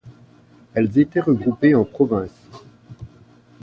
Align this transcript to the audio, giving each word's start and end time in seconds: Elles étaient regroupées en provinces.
Elles 0.73 0.97
étaient 0.97 1.19
regroupées 1.19 1.75
en 1.75 1.85
provinces. 1.85 2.49